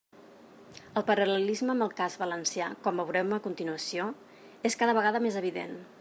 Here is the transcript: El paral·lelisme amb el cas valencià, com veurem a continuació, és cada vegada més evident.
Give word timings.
El 1.01 1.03
paral·lelisme 1.09 1.73
amb 1.73 1.85
el 1.87 1.91
cas 1.99 2.15
valencià, 2.21 2.71
com 2.87 3.03
veurem 3.03 3.35
a 3.37 3.41
continuació, 3.47 4.09
és 4.71 4.79
cada 4.83 4.97
vegada 5.01 5.23
més 5.27 5.39
evident. 5.43 5.77